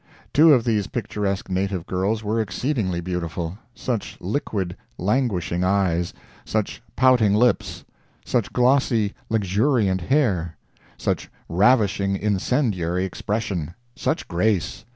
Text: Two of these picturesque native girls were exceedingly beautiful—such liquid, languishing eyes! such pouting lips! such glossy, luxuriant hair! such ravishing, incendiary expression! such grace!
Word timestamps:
Two 0.33 0.51
of 0.51 0.63
these 0.63 0.87
picturesque 0.87 1.47
native 1.47 1.85
girls 1.85 2.23
were 2.23 2.41
exceedingly 2.41 3.01
beautiful—such 3.01 4.17
liquid, 4.19 4.75
languishing 4.97 5.63
eyes! 5.63 6.11
such 6.43 6.81
pouting 6.95 7.35
lips! 7.35 7.83
such 8.25 8.51
glossy, 8.51 9.13
luxuriant 9.29 10.01
hair! 10.01 10.57
such 10.97 11.29
ravishing, 11.47 12.15
incendiary 12.15 13.05
expression! 13.05 13.75
such 13.95 14.27
grace! 14.27 14.85